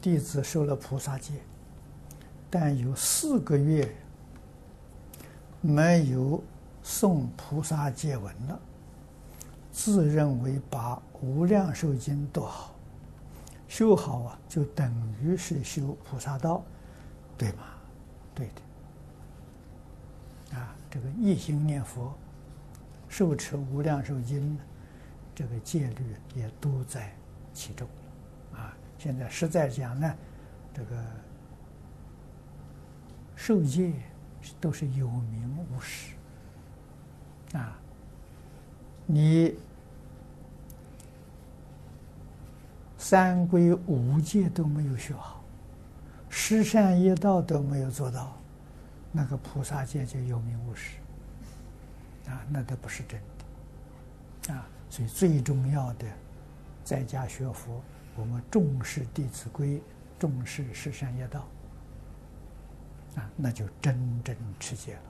[0.00, 1.34] 弟子受了菩萨戒，
[2.48, 3.94] 但有四个月
[5.60, 6.42] 没有
[6.84, 8.60] 诵菩萨戒文了，
[9.72, 12.74] 自认为把《无量寿经》读好、
[13.66, 16.62] 修好啊，就等于是修菩萨道，
[17.36, 17.64] 对吗？
[18.34, 20.56] 对的。
[20.56, 22.14] 啊，这个一心念佛，
[23.08, 24.56] 受持《无量寿经》，
[25.34, 27.12] 这个戒律也都在
[27.52, 27.86] 其中。
[28.54, 30.14] 啊，现在实在讲呢，
[30.74, 31.04] 这个
[33.36, 33.92] 受戒
[34.60, 36.12] 都是有名无实。
[37.52, 37.78] 啊，
[39.06, 39.56] 你
[42.98, 45.42] 三归五戒都没有学好，
[46.28, 48.36] 十善业道都没有做到，
[49.12, 50.96] 那个菩萨戒就有名无实。
[52.28, 54.52] 啊，那都不是真的。
[54.52, 56.06] 啊，所以最重要的，
[56.84, 57.80] 在家学佛。
[58.18, 59.76] 我们重视《弟子规》，
[60.18, 61.46] 重视十善业道，
[63.14, 65.02] 啊，那就真正持戒了。